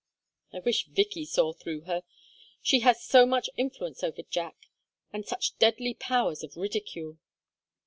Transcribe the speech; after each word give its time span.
I 0.51 0.57
wish 0.61 0.87
Vicky 0.87 1.25
saw 1.25 1.53
through 1.53 1.81
her; 1.81 2.01
she 2.59 2.79
has 2.79 3.03
so 3.03 3.27
much 3.27 3.51
influence 3.55 4.03
over 4.03 4.23
Jack, 4.23 4.55
and 5.13 5.27
such 5.27 5.59
deadly 5.59 5.93
powers 5.93 6.41
of 6.43 6.57
ridicule. 6.57 7.19